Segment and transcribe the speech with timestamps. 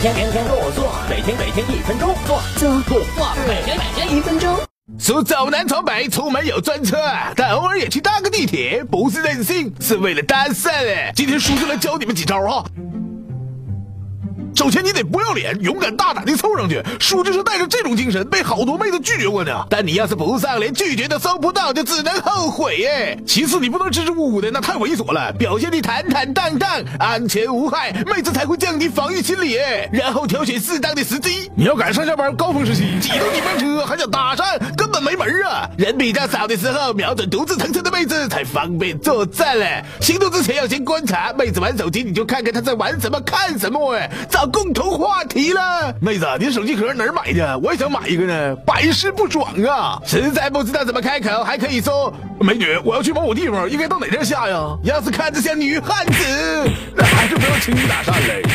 [0.00, 4.56] 天天天跟我做，每天每天一分钟，做做做做，每天每天一分钟。
[4.98, 6.96] 说走南闯北，出门有专车，
[7.36, 11.12] 但偶尔也去搭个地铁，不是任性，是为了搭讪。
[11.14, 12.64] 今天叔就来教你们几招哈。
[14.60, 16.84] 首先，你得不要脸，勇敢大胆的凑上去。
[16.98, 19.64] 叔就是带着这种精神，被好多妹子拒绝过呢。
[19.70, 23.16] 但你要是不上，连拒绝都收不到，就只能后悔哎。
[23.26, 25.32] 其次，你不能支支吾吾的，那太猥琐了。
[25.32, 26.68] 表现的坦坦荡荡，
[26.98, 29.88] 安全无害，妹子才会降低防御心理哎。
[29.94, 34.49] 然后挑选适当的时机，你要赶上下班高峰时期，挤到你班车还想搭讪，
[35.80, 39.82] 人比较少的时候，瞄准独自乘车的妹子才方便作战嘞。
[39.98, 44.50] 行动之前要先观察，妹子玩手机你就看看她在玩什么，看什么哎，找。
[44.50, 47.58] 共同话题了，妹子，你手机壳哪儿买的？
[47.60, 49.98] 我也想买一个呢，百试不爽啊！
[50.04, 56.12] 实在不知道怎么开口，还可以说：“美女，我要去某某地方，应该到哪站下呀？”要是看着像女汉子，
[56.96, 58.49] 那还是不要轻易搭讪了，